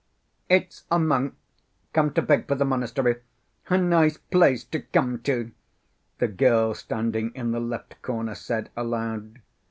[0.49, 1.35] "It's a monk
[1.93, 3.17] come to beg for the monastery.
[3.69, 5.51] A nice place to come to!"
[6.17, 9.43] the girl standing in the left corner said aloud.